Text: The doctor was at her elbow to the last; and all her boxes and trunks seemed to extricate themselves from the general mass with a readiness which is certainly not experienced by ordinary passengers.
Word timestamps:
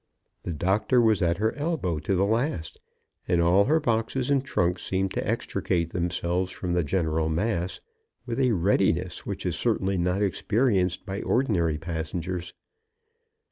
The 0.41 0.51
doctor 0.51 0.99
was 0.99 1.21
at 1.21 1.37
her 1.37 1.53
elbow 1.53 1.99
to 1.99 2.15
the 2.15 2.25
last; 2.25 2.79
and 3.27 3.39
all 3.39 3.65
her 3.65 3.79
boxes 3.79 4.31
and 4.31 4.43
trunks 4.43 4.81
seemed 4.81 5.11
to 5.13 5.27
extricate 5.29 5.91
themselves 5.91 6.49
from 6.51 6.73
the 6.73 6.83
general 6.83 7.29
mass 7.29 7.79
with 8.25 8.39
a 8.39 8.53
readiness 8.53 9.27
which 9.27 9.45
is 9.45 9.55
certainly 9.55 9.99
not 9.99 10.23
experienced 10.23 11.05
by 11.05 11.21
ordinary 11.21 11.77
passengers. 11.77 12.55